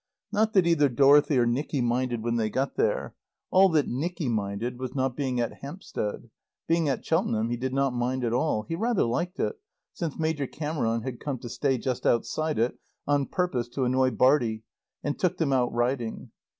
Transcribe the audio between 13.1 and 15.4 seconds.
purpose to annoy Bartie and took